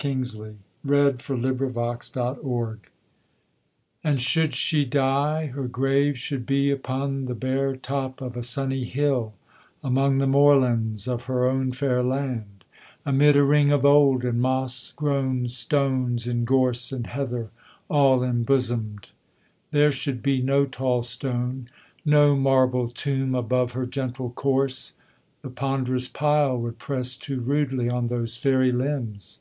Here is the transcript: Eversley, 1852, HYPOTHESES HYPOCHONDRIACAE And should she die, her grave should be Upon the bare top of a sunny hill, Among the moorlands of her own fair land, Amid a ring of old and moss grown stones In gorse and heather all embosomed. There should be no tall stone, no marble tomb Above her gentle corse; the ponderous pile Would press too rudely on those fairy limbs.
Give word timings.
Eversley, 0.00 0.56
1852, 0.82 1.78
HYPOTHESES 1.78 2.10
HYPOCHONDRIACAE 2.14 2.88
And 4.02 4.20
should 4.20 4.52
she 4.56 4.84
die, 4.84 5.46
her 5.46 5.68
grave 5.68 6.18
should 6.18 6.44
be 6.44 6.72
Upon 6.72 7.26
the 7.26 7.34
bare 7.36 7.76
top 7.76 8.20
of 8.20 8.36
a 8.36 8.42
sunny 8.42 8.82
hill, 8.82 9.34
Among 9.84 10.18
the 10.18 10.26
moorlands 10.26 11.06
of 11.06 11.26
her 11.26 11.46
own 11.48 11.70
fair 11.70 12.02
land, 12.02 12.64
Amid 13.06 13.36
a 13.36 13.44
ring 13.44 13.70
of 13.70 13.84
old 13.84 14.24
and 14.24 14.40
moss 14.40 14.90
grown 14.90 15.46
stones 15.46 16.26
In 16.26 16.44
gorse 16.44 16.90
and 16.90 17.06
heather 17.06 17.50
all 17.88 18.24
embosomed. 18.24 19.10
There 19.70 19.92
should 19.92 20.24
be 20.24 20.42
no 20.42 20.66
tall 20.66 21.04
stone, 21.04 21.68
no 22.04 22.34
marble 22.34 22.88
tomb 22.88 23.36
Above 23.36 23.70
her 23.78 23.86
gentle 23.86 24.30
corse; 24.30 24.94
the 25.42 25.50
ponderous 25.50 26.08
pile 26.08 26.58
Would 26.58 26.80
press 26.80 27.16
too 27.16 27.38
rudely 27.38 27.88
on 27.88 28.08
those 28.08 28.36
fairy 28.36 28.72
limbs. 28.72 29.38